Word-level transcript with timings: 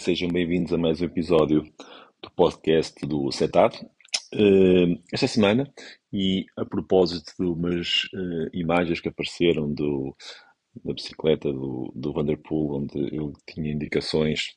sejam 0.00 0.30
bem-vindos 0.30 0.72
a 0.72 0.78
mais 0.78 1.02
um 1.02 1.04
episódio 1.04 1.62
do 2.22 2.30
podcast 2.30 3.06
do 3.06 3.30
Setup. 3.30 3.76
Uh, 4.34 4.98
esta 5.12 5.28
semana, 5.28 5.70
e 6.10 6.46
a 6.56 6.64
propósito 6.64 7.30
de 7.38 7.44
umas 7.44 8.04
uh, 8.14 8.48
imagens 8.54 8.98
que 8.98 9.10
apareceram 9.10 9.70
do, 9.70 10.16
da 10.82 10.94
bicicleta 10.94 11.52
do, 11.52 11.92
do 11.94 12.14
Vanderpool, 12.14 12.78
onde 12.78 12.98
ele 12.98 13.30
tinha 13.46 13.70
indicações 13.70 14.54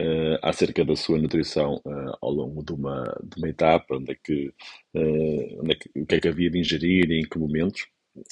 uh, 0.00 0.38
acerca 0.40 0.84
da 0.84 0.94
sua 0.94 1.18
nutrição 1.18 1.82
ao 2.22 2.30
longo 2.30 2.64
de 2.64 2.72
uma, 2.72 3.02
de 3.24 3.38
uma 3.38 3.48
etapa, 3.48 3.96
onde 3.96 4.12
é 4.12 4.14
que, 4.14 4.52
onde 4.94 5.72
é 5.72 5.74
que, 5.74 6.00
o 6.00 6.06
que 6.06 6.14
é 6.14 6.20
que 6.20 6.28
havia 6.28 6.48
de 6.48 6.60
ingerir 6.60 7.10
e 7.10 7.18
em 7.22 7.28
que 7.28 7.40
momentos. 7.40 7.88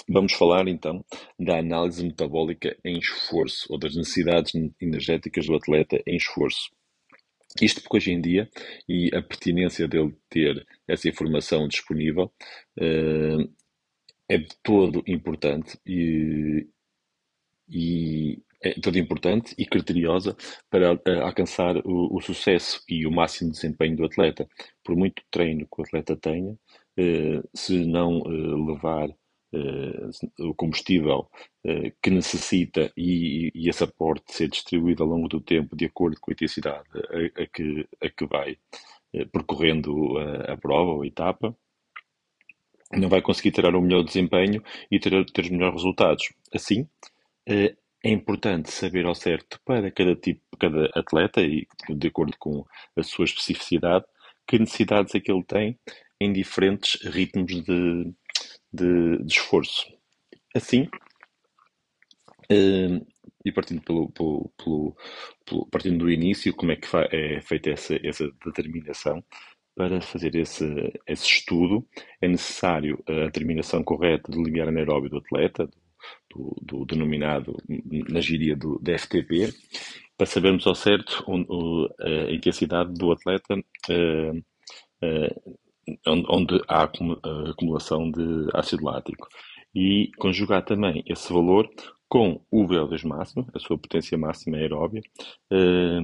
Vamos 0.08 0.32
falar 0.32 0.68
então 0.68 1.04
da 1.38 1.58
análise 1.58 2.04
metabólica 2.04 2.76
em 2.84 2.98
esforço, 2.98 3.66
ou 3.70 3.78
das 3.78 3.94
necessidades 3.94 4.52
energéticas 4.80 5.46
do 5.46 5.54
atleta 5.54 6.02
em 6.06 6.16
esforço. 6.16 6.70
Isto 7.60 7.82
porque 7.82 7.98
hoje 7.98 8.12
em 8.12 8.20
dia, 8.20 8.50
e 8.88 9.14
a 9.14 9.22
pertinência 9.22 9.86
dele 9.86 10.16
ter 10.28 10.66
essa 10.88 11.08
informação 11.08 11.68
disponível, 11.68 12.32
uh, 12.78 13.54
é 14.28 14.38
de 14.38 14.48
todo 14.62 15.04
importante 15.06 15.78
e, 15.86 16.66
e 17.68 18.42
é 18.60 18.72
todo 18.80 18.98
importante 18.98 19.54
e 19.56 19.66
criteriosa 19.66 20.36
para 20.68 20.94
uh, 20.94 21.22
alcançar 21.22 21.76
o, 21.86 22.16
o, 22.16 22.20
sucesso 22.20 22.82
e 22.88 23.06
o 23.06 23.12
máximo 23.12 23.52
desempenho 23.52 23.96
do 23.96 24.04
atleta. 24.04 24.48
Por 24.82 24.96
muito 24.96 25.22
treino 25.30 25.68
que 25.72 25.80
o 25.80 25.84
atleta 25.84 26.16
tenha, 26.16 26.50
uh, 26.52 27.48
se 27.54 27.86
não 27.86 28.22
levar 28.66 29.14
o 30.40 30.54
combustível 30.54 31.28
uh, 31.64 31.92
que 32.02 32.10
necessita 32.10 32.92
e, 32.96 33.50
e, 33.54 33.68
esse 33.68 33.84
aporte 33.84 34.32
ser 34.32 34.48
distribuído 34.48 35.02
ao 35.02 35.08
longo 35.08 35.28
do 35.28 35.40
tempo 35.40 35.76
de 35.76 35.86
acordo 35.86 36.18
com 36.20 36.30
a 36.30 36.34
intensidade 36.34 36.84
a, 36.94 37.42
a 37.42 37.46
que, 37.46 37.88
a 38.02 38.10
que 38.10 38.26
vai 38.26 38.52
uh, 39.14 39.28
percorrendo 39.30 40.18
a, 40.18 40.52
a, 40.52 40.56
prova 40.56 40.92
ou 40.92 41.02
a 41.02 41.06
etapa, 41.06 41.56
não 42.92 43.08
vai 43.08 43.22
conseguir 43.22 43.52
tirar 43.52 43.74
o 43.74 43.80
melhor 43.80 44.02
desempenho 44.04 44.62
e 44.90 44.98
ter, 44.98 45.24
ter 45.26 45.42
os 45.42 45.50
melhores 45.50 45.76
resultados. 45.76 46.32
Assim, 46.54 46.88
é 48.04 48.10
importante 48.10 48.70
saber 48.70 49.06
ao 49.06 49.14
certo 49.14 49.58
para 49.64 49.90
cada 49.90 50.14
tipo, 50.14 50.42
cada 50.58 50.86
atleta 50.94 51.40
e 51.40 51.66
de 51.88 52.08
acordo 52.08 52.36
com 52.38 52.64
a 52.96 53.02
sua 53.02 53.24
especificidade, 53.24 54.04
que 54.46 54.58
necessidades 54.58 55.14
é 55.14 55.20
que 55.20 55.32
ele 55.32 55.42
tem 55.42 55.78
em 56.20 56.32
diferentes 56.32 57.00
ritmos 57.02 57.46
de, 57.46 58.14
de, 58.74 59.18
de 59.24 59.32
esforço. 59.32 59.86
Assim, 60.54 60.88
uh, 62.50 63.06
e 63.44 63.52
partindo, 63.52 63.82
pelo, 63.82 64.10
pelo, 64.10 64.52
pelo, 64.56 64.96
pelo, 65.44 65.66
partindo 65.66 65.98
do 65.98 66.10
início, 66.10 66.54
como 66.54 66.72
é 66.72 66.76
que 66.76 66.86
é 67.12 67.40
feita 67.42 67.70
essa, 67.70 67.94
essa 68.02 68.30
determinação? 68.44 69.22
Para 69.76 70.00
fazer 70.00 70.34
esse, 70.36 70.64
esse 71.06 71.26
estudo, 71.26 71.84
é 72.20 72.28
necessário 72.28 73.02
a 73.08 73.26
determinação 73.26 73.82
correta 73.82 74.30
do 74.30 74.42
limiar 74.42 74.68
anaeróbio 74.68 75.10
do 75.10 75.18
atleta, 75.18 75.68
do, 76.30 76.56
do, 76.62 76.84
denominado 76.84 77.56
na 78.08 78.20
gíria 78.20 78.54
do, 78.54 78.78
da 78.78 78.96
FTP, 78.96 79.52
para 80.16 80.26
sabermos 80.26 80.66
ao 80.66 80.76
certo 80.76 81.24
a 82.00 82.32
intensidade 82.32 82.94
do 82.94 83.10
atleta 83.10 83.54
uh, 83.56 84.38
uh, 85.02 85.58
onde 86.06 86.62
há 86.68 86.84
acumulação 87.50 88.10
de 88.10 88.48
ácido 88.52 88.84
lático. 88.84 89.28
E 89.74 90.10
conjugar 90.18 90.64
também 90.64 91.02
esse 91.06 91.32
valor 91.32 91.68
com 92.08 92.40
o 92.48 92.64
VO2 92.64 93.04
máximo, 93.04 93.48
a 93.52 93.58
sua 93.58 93.76
potência 93.76 94.16
máxima 94.16 94.56
aeróbia, 94.56 95.02
eh, 95.50 96.00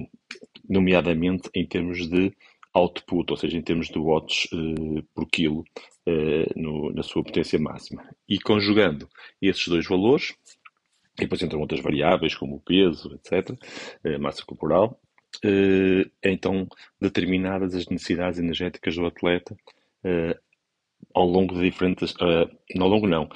nomeadamente 0.69 1.49
em 1.55 1.65
termos 1.65 2.09
de 2.09 2.33
output, 2.75 3.31
ou 3.31 3.37
seja, 3.37 3.57
em 3.57 3.63
termos 3.63 3.89
de 3.89 3.99
watts 3.99 4.49
eh, 4.53 5.03
por 5.15 5.29
quilo 5.29 5.65
eh, 6.07 6.49
na 6.95 7.05
sua 7.05 7.23
potência 7.23 7.61
máxima. 7.61 8.03
E 8.29 8.41
conjugando 8.41 9.09
esses 9.41 9.69
dois 9.69 9.87
valores, 9.87 10.35
e 11.17 11.23
depois 11.23 11.41
entram 11.43 11.61
outras 11.61 11.81
variáveis 11.81 12.35
como 12.35 12.57
o 12.57 12.61
peso, 12.61 13.15
etc., 13.15 13.57
massa 14.19 14.45
corporal, 14.45 14.99
então 16.23 16.67
determinadas 17.01 17.75
as 17.75 17.87
necessidades 17.87 18.39
energéticas 18.39 18.95
do 18.95 19.07
atleta 19.07 19.55
uh, 20.05 20.39
ao 21.15 21.27
longo 21.27 21.55
de 21.55 21.63
diferentes, 21.63 22.15
ao 22.21 22.89
longo 22.89 23.07
não, 23.09 23.29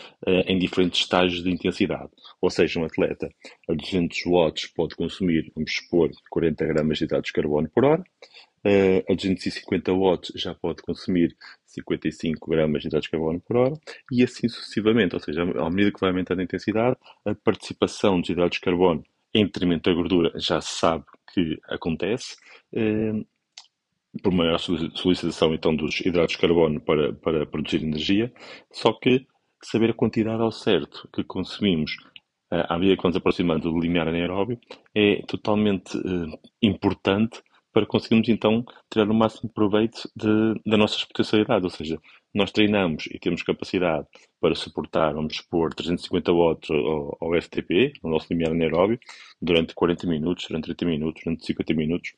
em 0.47 0.59
diferentes 0.59 1.01
estágios 1.01 1.43
de 1.43 1.51
intensidade. 1.51 2.11
Ou 2.41 2.51
seja, 2.51 2.79
um 2.79 2.85
atleta 2.85 3.29
a 3.69 3.73
200 3.73 4.23
watts 4.27 4.67
pode 4.67 4.95
consumir, 4.95 5.51
vamos 5.57 5.75
supor, 5.75 6.11
40 6.31 6.65
gramas 6.67 6.99
de 6.99 7.05
hidratos 7.05 7.29
de 7.29 7.33
carbono 7.33 7.69
por 7.69 7.85
hora, 7.85 8.05
a 8.65 9.15
250 9.15 9.93
watts 9.93 10.33
já 10.35 10.55
pode 10.55 10.83
consumir 10.83 11.37
55 11.67 12.51
gramas 12.51 12.83
de 12.83 12.89
hidratos 12.89 13.07
de 13.07 13.11
carbono 13.11 13.41
por 13.41 13.57
hora 13.57 13.75
e 14.11 14.23
assim 14.23 14.49
sucessivamente. 14.49 15.15
Ou 15.15 15.21
seja, 15.21 15.43
à 15.43 15.71
medida 15.71 15.93
que 15.93 16.01
vai 16.01 16.11
aumentando 16.11 16.41
a 16.41 16.45
intensidade, 16.45 16.97
a 17.25 17.35
participação 17.35 18.21
de 18.21 18.33
hidratos 18.33 18.59
de 18.59 18.65
carbono 18.65 19.03
em 19.35 19.45
detrimento 19.45 19.91
da 19.91 19.95
gordura 19.95 20.33
já 20.37 20.61
se 20.61 20.79
sabe 20.79 21.05
que 21.35 21.59
acontece, 21.69 22.37
eh, 22.73 23.13
por 24.23 24.33
maior 24.33 24.59
solicitação 24.59 25.53
então 25.55 25.75
dos 25.75 26.01
hidratos 26.01 26.37
de 26.37 26.41
carbono 26.41 26.81
para, 26.81 27.13
para 27.15 27.47
produzir 27.47 27.83
energia, 27.83 28.33
só 28.71 28.93
que 28.93 29.27
saber 29.63 29.91
a 29.91 29.95
quantidade 29.95 30.43
ao 30.43 30.53
certo 30.53 31.09
que 31.13 31.25
consumimos 31.25 31.97
eh, 32.53 32.67
à 32.69 32.79
medida 32.79 32.97
que 32.97 33.03
vamos 33.03 33.17
aproximando 33.17 33.71
do 33.71 33.81
limiar 33.81 34.07
anaeróbio 34.07 34.59
é 34.95 35.23
totalmente 35.27 35.97
eh, 35.97 36.39
importante 36.63 37.43
para 37.75 37.85
conseguirmos 37.85 38.29
então 38.29 38.65
tirar 38.91 39.11
o 39.11 39.15
máximo 39.15 39.53
proveito 39.53 40.09
de, 40.17 40.29
da 40.65 40.77
nossa 40.77 41.05
potencialidade, 41.05 41.65
ou 41.65 41.71
seja, 41.71 42.01
nós 42.33 42.53
treinamos 42.53 43.07
e 43.11 43.19
temos 43.19 43.43
capacidade 43.43 44.07
para 44.41 44.55
suportar, 44.55 45.13
vamos 45.13 45.37
supor, 45.37 45.75
350 45.75 46.33
watts 46.33 46.71
ao, 46.71 47.19
ao 47.21 47.43
FTP, 47.43 47.93
no 48.03 48.11
nosso 48.11 48.29
limiar 48.31 48.53
anaeróbio, 48.53 48.99
durante 49.43 49.75
40 49.75 50.07
minutos, 50.07 50.47
durante 50.49 50.67
30 50.67 50.87
minutos, 50.87 51.23
durante 51.25 51.45
50 51.45 51.75
minutos, 51.75 52.13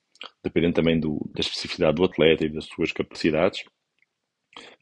dependendo 0.44 0.74
também 0.74 1.00
do, 1.00 1.18
da 1.34 1.40
especificidade 1.40 1.96
do 1.96 2.04
atleta 2.04 2.44
e 2.44 2.50
das 2.50 2.66
suas 2.66 2.92
capacidades. 2.92 3.64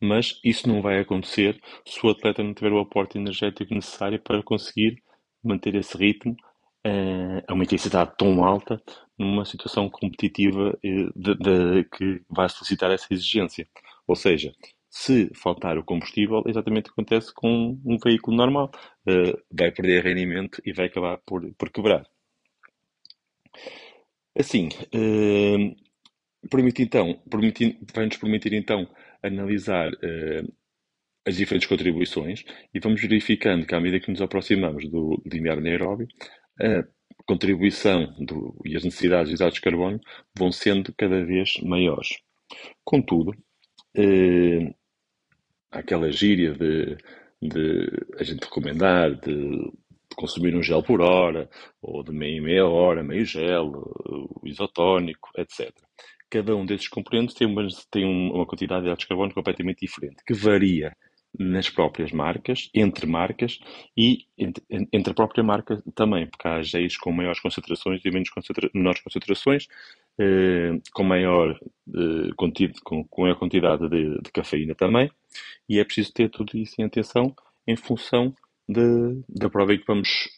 Mas 0.03 0.41
isso 0.45 0.69
não 0.69 0.83
vai 0.83 0.99
acontecer 0.99 1.61
se 1.87 2.05
o 2.05 2.11
atleta 2.11 2.43
não 2.43 2.53
tiver 2.53 2.73
o 2.73 2.81
aporte 2.81 3.17
energético 3.17 3.75
necessário 3.75 4.21
para 4.21 4.43
conseguir 4.43 5.01
manter 5.43 5.75
esse 5.77 5.97
ritmo 5.97 6.37
a 7.49 7.55
uma 7.55 7.65
intensidade 7.65 8.13
tão 8.19 8.45
alta 8.45 8.81
numa 9.19 9.45
situação 9.45 9.89
competitiva 9.89 10.79
eh, 10.85 11.09
de, 11.17 11.35
de, 11.37 11.85
que 11.85 12.23
vai 12.29 12.49
solicitar 12.49 12.91
essa 12.91 13.07
exigência. 13.11 13.67
Ou 14.07 14.17
seja, 14.17 14.53
se 14.91 15.31
faltar 15.35 15.79
o 15.79 15.85
combustível, 15.85 16.43
exatamente 16.47 16.91
acontece 16.91 17.33
com 17.35 17.79
um 17.85 17.99
veículo 17.99 18.37
normal. 18.37 18.71
Uh, 19.07 19.37
vai 19.51 19.71
perder 19.73 20.05
rendimento 20.05 20.61
e 20.65 20.73
vai 20.73 20.87
acabar 20.87 21.19
por, 21.27 21.43
por 21.55 21.71
quebrar. 21.71 22.07
Assim, 24.39 24.69
uh, 24.95 26.49
permite 26.49 26.83
então, 26.83 27.21
permite, 27.31 27.79
vai-nos 27.95 28.17
permitir 28.17 28.53
então 28.53 28.89
analisar 29.23 29.93
uh, 29.93 30.53
as 31.27 31.37
diferentes 31.37 31.69
contribuições 31.69 32.45
e 32.73 32.79
vamos 32.79 33.01
verificando 33.01 33.67
que 33.67 33.75
à 33.75 33.81
medida 33.81 34.05
que 34.05 34.11
nos 34.11 34.21
aproximamos 34.21 34.89
do 34.91 35.23
limiar 35.25 35.59
anaeróbio, 35.59 36.07
a 36.61 36.85
contribuição 37.27 38.15
do, 38.19 38.61
e 38.65 38.77
as 38.77 38.85
necessidades 38.85 39.29
de 39.29 39.35
hidratos 39.35 39.57
de 39.57 39.61
carbono 39.61 40.01
vão 40.37 40.53
sendo 40.53 40.93
cada 40.97 41.25
vez 41.25 41.55
maiores. 41.63 42.09
Contudo, 42.85 43.35
aquela 45.71 46.11
gíria 46.11 46.53
de, 46.53 46.97
de 47.43 47.89
a 48.19 48.25
gente 48.25 48.45
recomendar 48.45 49.15
de, 49.15 49.35
de, 49.35 50.17
consumir 50.17 50.55
um 50.55 50.63
gel 50.63 50.83
por 50.83 51.01
hora, 51.01 51.49
ou 51.83 52.03
de 52.05 52.13
meia 52.13 52.41
meia 52.41 52.67
hora, 52.67 53.03
meio 53.03 53.25
gel, 53.25 53.73
isotónico, 54.45 55.31
etc. 55.37 55.73
Cada 56.31 56.55
um 56.57 56.65
desses 56.67 56.89
componentes 56.89 57.35
tem 57.35 57.47
uma, 57.47 57.67
tem 57.91 58.05
uma 58.05 58.47
quantidade 58.47 58.83
de 58.83 58.87
hidratos 58.87 59.05
de 59.05 59.09
carbono 59.09 59.35
completamente 59.35 59.81
diferente, 59.81 60.23
que 60.27 60.35
varia 60.35 60.97
nas 61.39 61.69
próprias 61.69 62.13
marcas, 62.13 62.71
entre 62.75 63.07
marcas 63.07 63.59
e 63.97 64.27
entre, 64.39 65.11
a 65.11 65.15
própria 65.15 65.43
marca 65.43 65.83
também, 65.95 66.27
porque 66.27 66.47
há 66.47 66.63
géis 66.63 66.97
com 66.97 67.13
maiores 67.13 67.41
concentrações 67.41 68.01
e 68.05 68.11
menos 68.11 68.31
concentra 68.31 68.71
menores 68.75 69.01
concentrações, 69.01 69.67
eh, 70.19 70.79
com 70.93 71.03
maior 71.03 71.59
eh, 71.89 72.31
contido, 72.37 72.81
com, 72.85 73.05
com 73.05 73.35
quantidade 73.35 73.89
de, 73.89 74.21
de, 74.23 74.33
cafeína 74.33 74.75
também, 74.75 75.11
e 75.69 75.81
é 75.81 75.85
preciso 75.85 76.13
ter 76.13 76.31
tudo 76.31 76.57
isso 76.57 76.75
em 76.81 76.85
atenção 76.85 77.35
em 77.67 77.77
função 77.77 78.35
de, 78.69 79.23
da 79.29 79.51
prova 79.51 79.77
que 79.77 79.85
vamos 79.87 80.29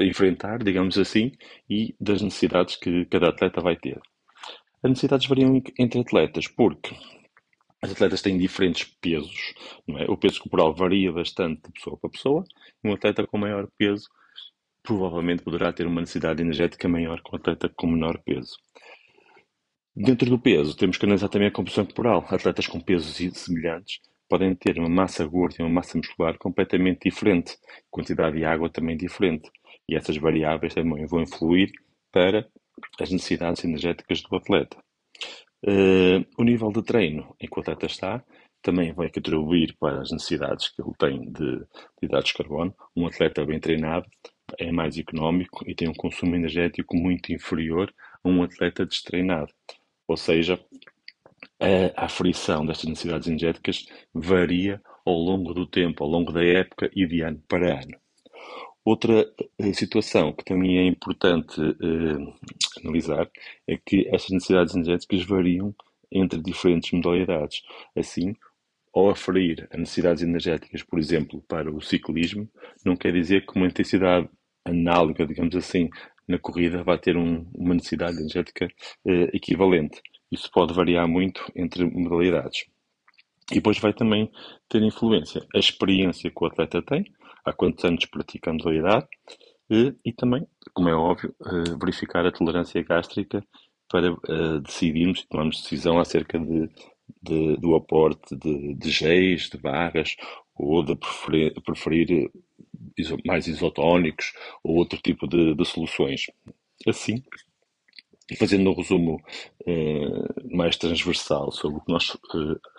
enfrentar, 0.00 0.62
digamos 0.62 0.98
assim, 0.98 1.32
e 1.68 1.94
das 2.00 2.20
necessidades 2.22 2.76
que 2.76 3.04
cada 3.06 3.28
atleta 3.28 3.60
vai 3.60 3.76
ter. 3.76 4.00
As 4.82 4.90
necessidades 4.90 5.26
variam 5.26 5.62
entre 5.78 6.00
atletas, 6.00 6.46
porque 6.48 6.94
as 7.84 7.92
atletas 7.92 8.22
têm 8.22 8.38
diferentes 8.38 8.84
pesos, 8.98 9.54
é? 9.90 10.10
o 10.10 10.16
peso 10.16 10.40
corporal 10.40 10.74
varia 10.74 11.12
bastante 11.12 11.64
de 11.66 11.72
pessoa 11.72 11.98
para 11.98 12.08
pessoa. 12.08 12.44
Um 12.82 12.94
atleta 12.94 13.26
com 13.26 13.36
maior 13.36 13.68
peso 13.76 14.08
provavelmente 14.82 15.42
poderá 15.42 15.70
ter 15.70 15.86
uma 15.86 16.00
necessidade 16.00 16.40
energética 16.40 16.88
maior 16.88 17.22
que 17.22 17.30
um 17.30 17.36
atleta 17.36 17.68
com 17.68 17.86
menor 17.86 18.16
peso. 18.24 18.56
Dentro 19.94 20.30
do 20.30 20.38
peso, 20.38 20.74
temos 20.74 20.96
que 20.96 21.04
analisar 21.04 21.28
também 21.28 21.48
a 21.48 21.50
composição 21.50 21.84
corporal. 21.84 22.24
Atletas 22.30 22.66
com 22.66 22.80
pesos 22.80 23.16
semelhantes 23.36 24.00
podem 24.30 24.54
ter 24.54 24.78
uma 24.78 24.88
massa 24.88 25.26
gorda 25.26 25.56
e 25.58 25.62
uma 25.62 25.68
massa 25.68 25.98
muscular 25.98 26.38
completamente 26.38 27.10
diferente, 27.10 27.54
quantidade 27.90 28.38
de 28.38 28.46
água 28.46 28.70
também 28.70 28.96
diferente. 28.96 29.50
E 29.86 29.94
essas 29.94 30.16
variáveis 30.16 30.72
também 30.72 31.04
vão 31.06 31.20
influir 31.20 31.70
para 32.10 32.48
as 32.98 33.10
necessidades 33.10 33.62
energéticas 33.62 34.22
do 34.22 34.34
atleta. 34.36 34.83
Uh, 35.66 36.22
o 36.36 36.44
nível 36.44 36.70
de 36.70 36.82
treino 36.82 37.34
em 37.40 37.48
que 37.48 37.58
o 37.58 37.60
atleta 37.60 37.86
está 37.86 38.22
também 38.60 38.92
vai 38.92 39.10
contribuir 39.10 39.74
para 39.78 40.02
as 40.02 40.10
necessidades 40.10 40.68
que 40.68 40.82
ele 40.82 40.92
tem 40.98 41.32
de, 41.32 41.58
de 41.58 41.66
hidratos 42.02 42.32
de 42.32 42.38
carbono. 42.38 42.74
Um 42.94 43.06
atleta 43.06 43.44
bem 43.44 43.58
treinado 43.58 44.06
é 44.58 44.70
mais 44.70 44.98
económico 44.98 45.64
e 45.68 45.74
tem 45.74 45.88
um 45.88 45.94
consumo 45.94 46.34
energético 46.34 46.96
muito 46.96 47.32
inferior 47.32 47.92
a 48.22 48.28
um 48.28 48.42
atleta 48.42 48.84
destreinado. 48.84 49.52
Ou 50.06 50.16
seja, 50.16 50.58
a 51.96 52.04
aferição 52.04 52.64
destas 52.64 52.88
necessidades 52.88 53.28
energéticas 53.28 53.86
varia 54.12 54.80
ao 55.04 55.14
longo 55.14 55.52
do 55.54 55.66
tempo, 55.66 56.02
ao 56.02 56.10
longo 56.10 56.32
da 56.32 56.44
época 56.44 56.90
e 56.94 57.06
de 57.06 57.22
ano 57.22 57.42
para 57.48 57.80
ano. 57.80 58.03
Outra 58.84 59.26
eh, 59.58 59.72
situação 59.72 60.32
que 60.32 60.44
também 60.44 60.78
é 60.78 60.86
importante 60.86 61.58
eh, 61.60 62.80
analisar 62.82 63.30
é 63.66 63.78
que 63.78 64.06
estas 64.08 64.30
necessidades 64.30 64.74
energéticas 64.74 65.24
variam 65.24 65.74
entre 66.12 66.40
diferentes 66.40 66.92
modalidades. 66.92 67.62
Assim, 67.96 68.34
ao 68.94 69.10
aferir 69.10 69.66
as 69.72 69.78
necessidades 69.78 70.22
energéticas, 70.22 70.82
por 70.82 70.98
exemplo, 70.98 71.42
para 71.48 71.70
o 71.70 71.80
ciclismo, 71.80 72.48
não 72.84 72.94
quer 72.94 73.12
dizer 73.12 73.46
que 73.46 73.56
uma 73.56 73.66
intensidade 73.66 74.28
análoga, 74.64 75.26
digamos 75.26 75.56
assim, 75.56 75.88
na 76.28 76.38
corrida 76.38 76.82
vai 76.82 76.98
ter 76.98 77.16
um, 77.16 77.46
uma 77.54 77.74
necessidade 77.74 78.18
energética 78.18 78.66
eh, 79.06 79.30
equivalente. 79.32 80.00
Isso 80.30 80.50
pode 80.50 80.74
variar 80.74 81.08
muito 81.08 81.50
entre 81.56 81.84
modalidades. 81.84 82.66
E 83.50 83.56
depois 83.56 83.78
vai 83.78 83.92
também 83.92 84.30
ter 84.68 84.82
influência 84.82 85.42
a 85.54 85.58
experiência 85.58 86.30
que 86.30 86.44
o 86.44 86.46
atleta 86.46 86.82
tem, 86.82 87.04
há 87.44 87.52
quantos 87.52 87.84
anos 87.84 88.06
pratica 88.06 88.50
a 88.50 88.54
modalidade, 88.54 89.06
e, 89.70 89.94
e 90.04 90.12
também, 90.12 90.46
como 90.72 90.88
é 90.88 90.94
óbvio, 90.94 91.34
eh, 91.44 91.76
verificar 91.80 92.26
a 92.26 92.32
tolerância 92.32 92.82
gástrica 92.82 93.44
para 93.88 94.12
uh, 94.12 94.60
decidirmos 94.60 95.20
e 95.20 95.28
tomarmos 95.28 95.62
decisão 95.62 95.98
acerca 95.98 96.38
de, 96.38 96.68
de, 97.22 97.56
do 97.58 97.74
aporte 97.74 98.36
de, 98.36 98.74
de 98.74 98.90
de 98.90 99.58
barras, 99.58 100.16
ou 100.54 100.82
de 100.84 100.94
preferir, 100.96 101.54
preferir 101.62 102.30
mais 103.24 103.46
isotónicos 103.46 104.32
ou 104.62 104.76
outro 104.76 104.98
tipo 105.00 105.26
de, 105.26 105.54
de 105.54 105.64
soluções. 105.64 106.26
Assim, 106.86 107.22
fazendo 108.38 108.70
um 108.70 108.74
resumo 108.74 109.20
mais 110.50 110.76
transversal 110.76 111.50
sobre 111.52 111.78
o 111.78 111.80
que 111.80 111.92
nós 111.92 112.16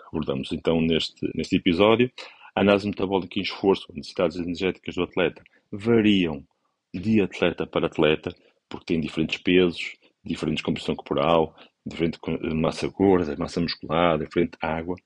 abordamos 0.08 0.52
então 0.52 0.80
neste, 0.80 1.30
neste 1.34 1.56
episódio, 1.56 2.10
a 2.56 2.62
análise 2.62 2.86
metabólica 2.86 3.38
em 3.38 3.42
esforço, 3.42 3.86
necessidades 3.92 4.38
energéticas 4.38 4.94
do 4.94 5.02
atleta 5.02 5.44
variam 5.70 6.42
de 6.92 7.20
atleta 7.20 7.66
para 7.66 7.86
atleta, 7.86 8.34
porque 8.66 8.86
têm 8.86 9.00
diferentes 9.00 9.36
pesos, 9.36 9.94
diferentes 10.24 10.64
composição 10.64 10.96
corporal, 10.96 11.54
diferente 11.84 12.18
massa 12.54 12.88
gorda, 12.88 13.36
massa 13.36 13.60
muscular, 13.60 14.18
diferente 14.18 14.56
água. 14.62 14.96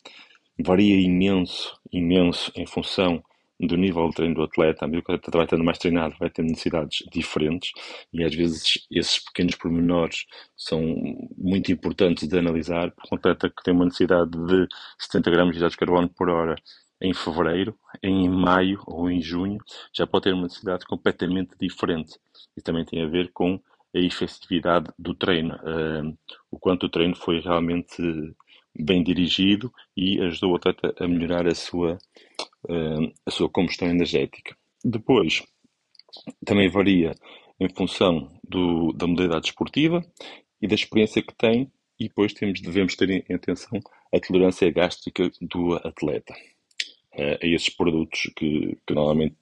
Varia 0.65 0.95
imenso, 1.01 1.77
imenso 1.93 2.53
em 2.55 2.67
função 2.67 3.21
do 3.59 3.77
nível 3.77 4.09
de 4.09 4.15
treino 4.15 4.35
do 4.37 4.43
atleta, 4.45 4.85
à 4.85 4.89
medida 4.89 5.05
que 5.05 5.13
o 5.13 5.15
atleta 5.17 5.37
vai 5.37 5.45
estando 5.45 5.65
mais 5.65 5.79
treinado, 5.79 6.15
vai 6.21 6.31
ter 6.31 6.43
necessidades 6.43 7.05
diferentes 7.11 7.73
e 8.13 8.23
às 8.23 8.35
vezes 8.35 8.87
esses 8.91 9.19
pequenos 9.19 9.57
pormenores 9.57 10.25
são 10.57 10.81
muito 11.37 11.73
importantes 11.73 12.29
de 12.29 12.39
analisar, 12.39 12.93
porque 12.93 13.13
um 13.13 13.19
atleta 13.19 13.51
que 13.51 13.63
tem 13.65 13.75
uma 13.75 13.87
necessidade 13.87 14.31
de 14.31 14.69
70 14.99 15.31
gramas 15.31 15.53
de 15.53 15.59
hidratos 15.59 15.75
de 15.75 15.79
carbono 15.79 16.09
por 16.09 16.31
hora 16.31 16.55
em 17.01 17.15
fevereiro, 17.15 17.77
em 18.03 18.29
maio 18.29 18.83
ou 18.87 19.11
em 19.11 19.23
junho, 19.23 19.59
já 19.93 20.07
pode 20.07 20.25
ter 20.25 20.35
uma 20.35 20.45
necessidade 20.45 20.85
completamente 20.85 21.57
diferente. 21.59 22.19
E 22.57 22.61
também 22.61 22.85
tem 22.85 23.03
a 23.03 23.09
ver 23.09 23.31
com 23.33 23.61
a 23.95 23.99
efetividade 23.99 24.93
do 24.99 25.15
treino, 25.15 25.55
uh, 25.55 26.19
o 26.51 26.59
quanto 26.59 26.87
o 26.87 26.89
treino 26.89 27.17
foi 27.17 27.41
realmente 27.41 27.97
bem 28.79 29.03
dirigido 29.03 29.73
e 29.97 30.21
ajudou 30.21 30.53
o 30.53 30.57
atleta 30.57 30.95
a 30.99 31.09
melhorar 31.09 31.47
a 31.47 31.55
sua 31.55 31.99
uh, 32.69 33.13
a 33.27 33.31
sua 33.31 33.49
combustão 33.49 33.89
energética. 33.89 34.57
Depois, 34.85 35.43
também 36.45 36.69
varia 36.69 37.13
em 37.59 37.69
função 37.69 38.29
do, 38.49 38.93
da 38.93 39.07
modalidade 39.07 39.47
esportiva 39.47 40.05
e 40.63 40.69
da 40.69 40.75
experiência 40.75 41.23
que 41.23 41.35
tem, 41.35 41.71
e 41.99 42.09
depois 42.09 42.33
temos, 42.33 42.61
devemos 42.61 42.95
ter 42.95 43.11
em 43.11 43.35
atenção 43.35 43.79
a 44.15 44.21
tolerância 44.21 44.71
gástrica 44.71 45.31
do 45.41 45.75
atleta 45.75 46.35
a 47.13 47.47
esses 47.47 47.69
produtos 47.69 48.31
que, 48.37 48.77
que 48.87 48.95
normalmente, 48.95 49.37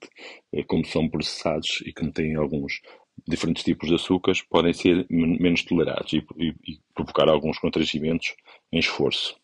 uh, 0.52 0.64
como 0.66 0.84
são 0.84 1.08
processados 1.08 1.82
e 1.84 1.92
como 1.92 2.12
têm 2.12 2.34
alguns 2.34 2.80
diferentes 3.26 3.64
tipos 3.64 3.88
de 3.88 3.96
açúcares, 3.96 4.42
podem 4.42 4.72
ser 4.72 5.06
menos 5.08 5.62
tolerados 5.62 6.12
e, 6.12 6.24
e, 6.36 6.48
e 6.66 6.80
provocar 6.94 7.28
alguns 7.28 7.58
constrangimentos 7.58 8.34
em 8.72 8.78
esforço. 8.78 9.36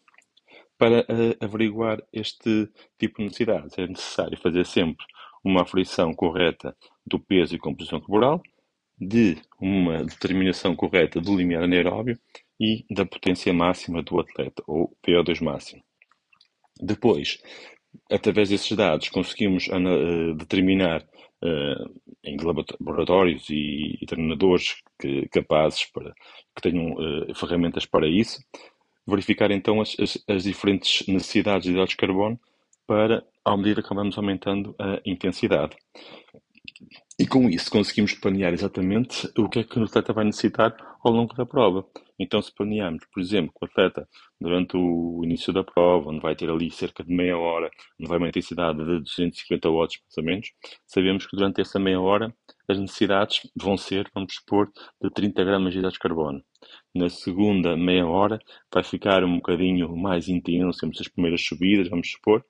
Para 0.79 1.01
uh, 1.01 1.45
averiguar 1.45 2.03
este 2.13 2.69
tipo 2.99 3.19
de 3.19 3.25
necessidades, 3.25 3.79
é 3.79 3.87
necessário 3.87 4.39
fazer 4.39 4.65
sempre 4.67 5.05
uma 5.45 5.63
aferição 5.63 6.15
correta 6.15 6.75
do 7.07 7.19
peso 7.19 7.55
e 7.55 7.59
composição 7.59 8.01
corporal, 8.01 8.43
de 8.99 9.37
uma 9.61 10.05
determinação 10.05 10.75
correta 10.75 11.21
do 11.21 11.37
limiar 11.37 11.65
anaeróbio 11.65 12.19
e 12.59 12.85
da 12.91 13.05
potência 13.05 13.53
máxima 13.53 14.03
do 14.03 14.19
atleta, 14.21 14.63
ou 14.67 14.97
PO2 15.05 15.43
máximo. 15.43 15.83
Depois, 16.81 17.41
através 18.11 18.49
desses 18.49 18.77
dados, 18.77 19.09
conseguimos 19.09 19.69
uh, 19.69 20.35
determinar 20.35 21.03
uh, 21.43 22.01
em 22.23 22.37
laboratórios 22.37 23.49
e, 23.51 23.99
e 24.01 24.07
treinadores 24.07 24.77
que, 24.99 25.29
capazes 25.29 25.85
para 25.87 26.13
que 26.55 26.63
tenham 26.63 26.93
uh, 26.95 27.35
ferramentas 27.35 27.87
para 27.87 28.09
isso, 28.09 28.43
verificar 29.07 29.51
então 29.51 29.81
as, 29.81 29.97
as, 29.99 30.23
as 30.29 30.45
diferentes 30.45 31.07
necessidades 31.07 31.65
de 31.65 31.73
hidratos 31.73 31.91
de 31.91 31.97
carbono 31.97 32.41
para, 32.87 33.25
à 33.45 33.57
medida 33.57 33.83
que 33.83 33.95
vamos 33.95 34.17
aumentando 34.17 34.75
a 34.79 35.01
intensidade. 35.05 35.77
E 37.17 37.29
com 37.29 37.49
isso 37.49 37.71
conseguimos 37.71 38.13
planear 38.15 38.53
exatamente 38.53 39.31
o 39.39 39.49
que 39.49 39.61
é 39.61 39.65
que 39.65 39.79
o 39.79 39.85
atleta 39.85 40.13
vai 40.13 40.25
necessitar 40.25 40.75
ao 41.01 41.13
longo 41.13 41.33
da 41.33 41.47
prova. 41.47 41.87
Então, 42.19 42.43
se 42.43 42.53
planearmos, 42.53 43.05
por 43.13 43.21
exemplo, 43.21 43.53
que 43.57 43.65
o 43.65 43.69
atleta, 43.69 44.09
durante 44.41 44.77
o 44.77 45.21
início 45.23 45.53
da 45.53 45.63
prova, 45.63 46.11
onde 46.11 46.19
vai 46.19 46.35
ter 46.35 46.51
ali 46.51 46.69
cerca 46.73 47.05
de 47.05 47.15
meia 47.15 47.39
hora, 47.39 47.71
onde 48.01 48.09
vai 48.09 48.19
uma 48.19 48.29
intensidade 48.29 48.79
de 48.79 49.01
250 49.01 49.71
watts 49.71 50.01
mais 50.03 50.19
ou 50.19 50.25
menos, 50.25 50.53
sabemos 50.89 51.25
que 51.25 51.37
durante 51.37 51.61
essa 51.61 51.79
meia 51.79 52.01
hora 52.01 52.35
as 52.69 52.81
necessidades 52.81 53.49
vão 53.55 53.77
ser, 53.77 54.11
vamos 54.13 54.35
supor, 54.35 54.73
de 55.01 55.09
30 55.09 55.45
gramas 55.45 55.73
de 55.73 55.79
hidratos 55.79 55.95
de 55.95 56.01
carbono. 56.01 56.43
Na 56.93 57.09
segunda 57.09 57.77
meia 57.77 58.09
hora 58.09 58.41
vai 58.73 58.83
ficar 58.83 59.23
um 59.23 59.37
bocadinho 59.37 59.97
mais 59.97 60.29
intenso, 60.29 60.81
temos 60.81 61.01
as 61.01 61.07
primeiras 61.07 61.45
subidas, 61.45 61.89
vamos 61.89 62.11
supor, 62.11 62.45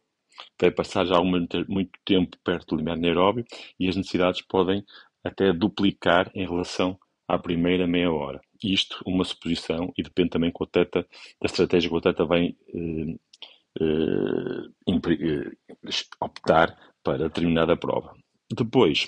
vai 0.61 0.71
passar 0.71 1.07
já 1.07 1.23
muito, 1.23 1.65
muito 1.71 1.99
tempo 2.05 2.37
perto 2.45 2.75
do 2.75 2.77
limiar 2.77 2.97
anaeróbio 2.97 3.45
e 3.79 3.89
as 3.89 3.97
necessidades 3.97 4.43
podem 4.43 4.85
até 5.23 5.53
duplicar 5.53 6.31
em 6.35 6.47
relação 6.47 6.99
à 7.27 7.39
primeira 7.39 7.87
meia 7.87 8.13
hora. 8.13 8.41
Isto, 8.63 9.03
uma 9.07 9.25
suposição, 9.25 9.93
e 9.97 10.03
depende 10.03 10.31
também 10.31 10.51
com 10.53 10.65
o 10.65 10.67
teta, 10.67 11.07
da 11.41 11.47
estratégia 11.47 11.89
que 11.89 11.95
o 11.95 11.99
atleta 11.99 12.25
vai 12.25 12.55
eh, 12.75 13.17
eh, 13.81 14.67
eh, 14.89 15.51
optar 16.21 16.77
para 17.03 17.29
determinada 17.29 17.77
prova. 17.77 18.15
Depois, 18.51 19.07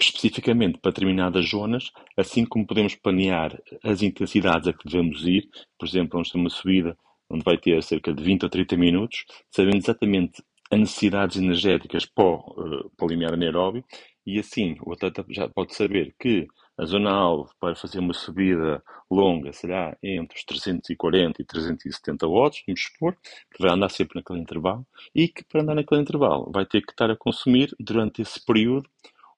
especificamente 0.00 0.78
para 0.78 0.90
determinadas 0.90 1.48
zonas, 1.48 1.90
assim 2.16 2.44
como 2.44 2.66
podemos 2.66 2.94
planear 2.94 3.60
as 3.82 4.02
intensidades 4.02 4.68
a 4.68 4.72
que 4.72 4.88
devemos 4.88 5.26
ir, 5.26 5.48
por 5.78 5.86
exemplo, 5.86 6.12
vamos 6.12 6.30
ter 6.30 6.38
uma 6.38 6.50
subida 6.50 6.96
onde 7.30 7.44
vai 7.44 7.58
ter 7.58 7.82
cerca 7.82 8.12
de 8.12 8.22
20 8.22 8.46
a 8.46 8.48
30 8.48 8.76
minutos, 8.76 9.24
sabendo 9.50 9.76
exatamente 9.76 10.42
as 10.70 10.78
necessidades 10.78 11.36
energéticas 11.36 12.04
uh, 12.04 12.90
para 12.96 13.06
o 13.06 13.08
limiar 13.08 13.34
anaeróbio, 13.34 13.84
e 14.26 14.38
assim 14.38 14.76
o 14.82 14.92
atleta 14.92 15.24
já 15.28 15.48
pode 15.48 15.74
saber 15.74 16.14
que 16.18 16.46
a 16.76 16.84
zona-alvo 16.86 17.50
para 17.60 17.76
fazer 17.76 18.00
uma 18.00 18.12
subida 18.12 18.82
longa 19.10 19.52
será 19.52 19.96
entre 20.02 20.36
os 20.36 20.44
340 20.44 21.40
e 21.40 21.44
370 21.44 22.26
watts, 22.26 22.62
vamos 22.66 22.82
supor, 22.82 23.16
que 23.54 23.62
vai 23.62 23.70
andar 23.70 23.90
sempre 23.90 24.18
naquele 24.18 24.40
intervalo, 24.40 24.84
e 25.14 25.28
que 25.28 25.44
para 25.44 25.62
andar 25.62 25.74
naquele 25.74 26.00
intervalo 26.00 26.50
vai 26.52 26.66
ter 26.66 26.80
que 26.80 26.90
estar 26.90 27.10
a 27.10 27.16
consumir 27.16 27.74
durante 27.78 28.22
esse 28.22 28.44
período 28.44 28.88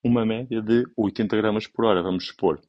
uma 0.02 0.24
média 0.24 0.62
de 0.62 0.84
80 0.96 1.36
gramas 1.36 1.66
por 1.66 1.84
hora, 1.84 2.02
vamos 2.02 2.28
supor. 2.28 2.60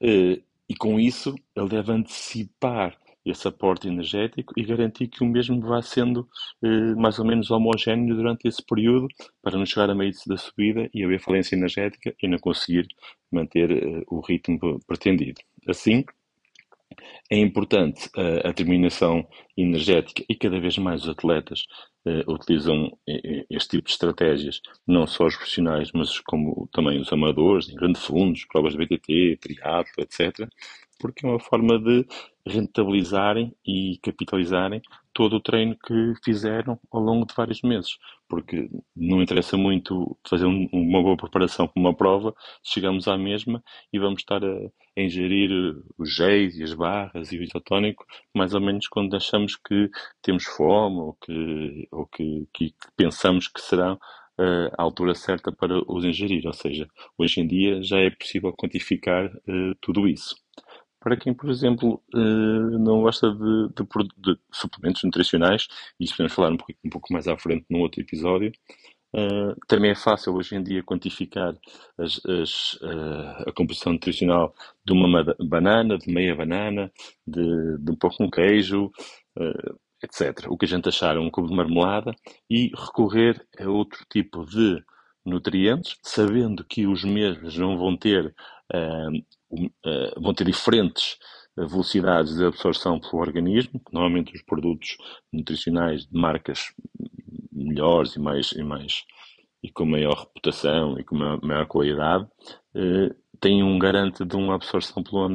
Eh, 0.00 0.40
e 0.68 0.74
com 0.76 0.98
isso 0.98 1.34
ele 1.54 1.68
deve 1.68 1.92
antecipar 1.92 2.96
esse 3.24 3.46
aporte 3.46 3.88
energético 3.88 4.52
e 4.56 4.64
garantir 4.64 5.08
que 5.08 5.22
o 5.22 5.26
mesmo 5.26 5.60
vá 5.60 5.80
sendo 5.82 6.28
eh, 6.62 6.94
mais 6.96 7.18
ou 7.18 7.24
menos 7.24 7.50
homogéneo 7.50 8.14
durante 8.16 8.48
esse 8.48 8.62
período 8.64 9.08
para 9.42 9.56
não 9.58 9.66
chegar 9.66 9.90
a 9.90 9.94
meio 9.94 10.12
da 10.26 10.36
subida 10.36 10.88
e 10.92 11.04
haver 11.04 11.20
falência 11.20 11.54
energética 11.54 12.14
e 12.22 12.28
não 12.28 12.38
conseguir 12.38 12.86
manter 13.30 13.70
eh, 13.70 14.02
o 14.08 14.20
ritmo 14.20 14.80
pretendido. 14.86 15.40
Assim, 15.68 16.04
É 17.30 17.38
importante 17.38 18.08
uh, 18.16 18.46
a 18.46 18.52
terminação 18.52 19.26
energética 19.56 20.22
e 20.28 20.34
cada 20.34 20.60
vez 20.60 20.76
mais 20.76 21.02
os 21.04 21.08
atletas 21.08 21.64
uh, 22.04 22.30
utilizam 22.30 22.90
este 23.50 23.70
tipo 23.70 23.86
de 23.86 23.92
estratégias, 23.92 24.60
não 24.86 25.06
só 25.06 25.26
os 25.26 25.36
profissionais, 25.36 25.90
mas 25.94 26.20
como 26.20 26.68
também 26.72 27.00
os 27.00 27.12
amadores, 27.12 27.68
em 27.68 27.74
grandes 27.74 28.04
fundos, 28.04 28.44
provas 28.44 28.74
de 28.74 28.78
BTT, 28.78 29.38
triatlo, 29.40 29.92
etc., 29.98 30.46
porque 30.98 31.26
é 31.26 31.28
uma 31.28 31.40
forma 31.40 31.78
de 31.78 32.06
rentabilizarem 32.46 33.54
e 33.66 33.98
capitalizarem 34.02 34.80
todo 35.12 35.36
o 35.36 35.40
treino 35.40 35.76
que 35.76 36.14
fizeram 36.24 36.78
ao 36.90 37.00
longo 37.00 37.26
de 37.26 37.34
vários 37.34 37.62
meses. 37.62 37.98
Porque 38.28 38.68
não 38.96 39.22
interessa 39.22 39.56
muito 39.56 40.18
fazer 40.28 40.46
um, 40.46 40.68
uma 40.72 41.02
boa 41.02 41.16
preparação 41.16 41.68
para 41.68 41.80
uma 41.80 41.94
prova, 41.94 42.34
chegamos 42.64 43.06
à 43.06 43.16
mesma 43.16 43.62
e 43.92 43.98
vamos 43.98 44.20
estar 44.20 44.42
a, 44.44 44.48
a 44.48 45.00
ingerir 45.00 45.50
os 45.98 46.14
géis 46.14 46.56
e 46.56 46.62
as 46.64 46.74
barras 46.74 47.30
e 47.32 47.38
o 47.38 47.42
isotónico 47.42 48.04
mais 48.34 48.54
ou 48.54 48.60
menos 48.60 48.88
quando 48.88 49.14
achamos 49.14 49.56
que 49.56 49.90
temos 50.22 50.44
fome 50.44 50.96
ou 50.96 51.14
que, 51.14 51.88
ou 51.92 52.06
que, 52.06 52.48
que 52.52 52.74
pensamos 52.96 53.48
que 53.48 53.60
será 53.60 53.98
a 54.78 54.82
altura 54.82 55.14
certa 55.14 55.52
para 55.52 55.78
os 55.86 56.04
ingerir. 56.04 56.46
Ou 56.46 56.52
seja, 56.52 56.88
hoje 57.16 57.40
em 57.40 57.46
dia 57.46 57.82
já 57.82 57.98
é 57.98 58.10
possível 58.10 58.52
quantificar 58.52 59.26
uh, 59.26 59.74
tudo 59.80 60.08
isso. 60.08 60.34
Para 61.02 61.16
quem, 61.16 61.34
por 61.34 61.50
exemplo, 61.50 62.02
uh, 62.14 62.78
não 62.78 63.02
gosta 63.02 63.30
de, 63.32 63.68
de, 63.74 64.08
de, 64.18 64.38
suplementos 64.52 65.02
nutricionais, 65.02 65.66
e 65.98 66.04
isso 66.04 66.14
podemos 66.14 66.32
falar 66.32 66.52
um 66.52 66.56
pouco, 66.56 66.74
um 66.84 66.90
pouco 66.90 67.12
mais 67.12 67.26
à 67.26 67.36
frente 67.36 67.66
num 67.68 67.80
outro 67.80 68.00
episódio, 68.00 68.52
uh, 69.16 69.56
também 69.66 69.90
é 69.90 69.94
fácil 69.96 70.34
hoje 70.34 70.54
em 70.54 70.62
dia 70.62 70.82
quantificar 70.82 71.54
as, 71.98 72.20
as, 72.24 72.74
uh, 72.74 73.48
a 73.48 73.52
composição 73.52 73.92
nutricional 73.92 74.54
de 74.84 74.92
uma 74.92 75.24
banana, 75.40 75.98
de 75.98 76.12
meia 76.12 76.36
banana, 76.36 76.90
de, 77.26 77.78
de 77.78 77.90
um 77.90 77.96
pouco 77.96 78.24
de 78.24 78.30
queijo, 78.30 78.90
etc. 80.02 80.46
O 80.48 80.56
que 80.56 80.66
a 80.66 80.68
gente 80.68 80.88
achar 80.88 81.18
um 81.18 81.30
cubo 81.30 81.48
de 81.48 81.54
marmelada 81.54 82.14
e 82.50 82.70
recorrer 82.76 83.44
a 83.58 83.68
outro 83.68 84.04
tipo 84.10 84.44
de 84.44 84.82
nutrientes, 85.24 85.96
sabendo 86.02 86.64
que 86.64 86.86
os 86.86 87.04
mesmos 87.04 87.56
não 87.56 87.78
vão 87.78 87.96
ter 87.96 88.26
uh, 88.26 89.24
vão 90.16 90.34
ter 90.34 90.44
diferentes 90.44 91.16
velocidades 91.56 92.36
de 92.36 92.44
absorção 92.44 92.98
pelo 92.98 93.20
organismo, 93.20 93.80
normalmente 93.92 94.34
os 94.34 94.42
produtos 94.42 94.96
nutricionais 95.32 96.06
de 96.06 96.18
marcas 96.18 96.72
melhores 97.52 98.16
e 98.16 98.18
mais 98.18 98.52
e 98.52 98.62
mais 98.62 99.04
e 99.62 99.70
com 99.70 99.86
maior 99.86 100.18
reputação 100.18 100.98
e 100.98 101.04
com 101.04 101.14
maior, 101.14 101.66
qualidade 101.66 102.24
uh, 102.24 103.14
têm 103.40 103.62
um 103.62 103.78
garante 103.78 104.24
de 104.24 104.36
uma 104.36 104.56
absorção 104.56 105.02
pelo, 105.02 105.28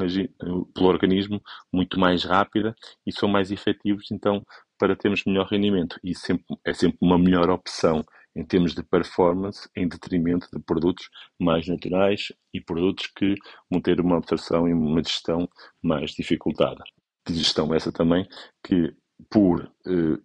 pelo 0.74 0.88
organismo 0.88 1.42
muito 1.72 2.00
mais 2.00 2.24
rápida 2.26 2.76
e 3.06 3.12
são 3.12 3.30
mais 3.30 3.52
efetivos 3.52 4.12
então 4.12 4.44
para 4.78 4.96
termos 4.96 5.24
melhor 5.26 5.48
rendimento. 5.48 6.00
E 6.04 6.14
sempre, 6.14 6.46
é 6.66 6.74
sempre 6.74 6.98
uma 7.02 7.18
melhor 7.18 7.50
opção 7.50 8.06
em 8.38 8.46
termos 8.46 8.76
de 8.76 8.84
performance 8.84 9.68
em 9.76 9.88
detrimento 9.88 10.48
de 10.54 10.60
produtos 10.60 11.10
mais 11.40 11.68
naturais 11.68 12.32
e 12.54 12.62
produtos 12.62 13.08
que 13.08 13.36
vão 13.70 13.82
ter 13.82 14.00
uma 14.00 14.18
absorção 14.18 14.70
e 14.70 14.74
uma 14.74 15.04
gestão 15.04 15.50
mais 15.82 16.12
dificultada. 16.12 16.84
De 17.28 17.34
gestão 17.34 17.74
essa 17.74 17.92
também 17.92 18.28
que, 18.64 18.94
por 19.30 19.70
eh, 19.86 20.20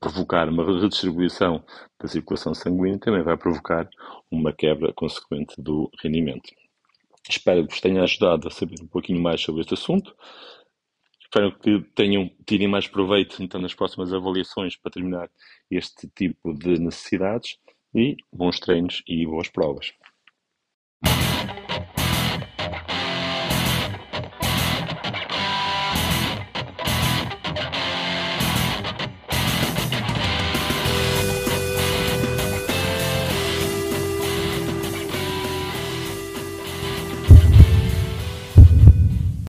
provocar 0.00 0.48
uma 0.48 0.64
redistribuição 0.64 1.62
da 2.00 2.08
circulação 2.08 2.54
sanguínea, 2.54 2.98
também 2.98 3.22
vai 3.22 3.36
provocar 3.36 3.88
uma 4.30 4.52
quebra 4.52 4.92
consequente 4.94 5.54
do 5.60 5.90
rendimento. 6.02 6.50
Espero 7.28 7.66
que 7.66 7.72
vos 7.72 7.80
tenha 7.80 8.02
ajudado 8.02 8.48
a 8.48 8.50
saber 8.50 8.76
um 8.80 8.86
pouquinho 8.86 9.20
mais 9.20 9.42
sobre 9.42 9.60
este 9.60 9.74
assunto. 9.74 10.14
Espero 11.30 11.58
que 11.58 11.80
tenham, 11.94 12.30
tirem 12.46 12.66
mais 12.66 12.88
proveito 12.88 13.42
então 13.42 13.60
nas 13.60 13.74
próximas 13.74 14.14
avaliações 14.14 14.76
para 14.76 14.90
terminar 14.90 15.30
este 15.70 16.08
tipo 16.08 16.54
de 16.54 16.80
necessidades 16.80 17.58
e 17.94 18.16
bons 18.32 18.58
treinos 18.58 19.02
e 19.06 19.26
boas 19.26 19.48
provas. 19.48 19.92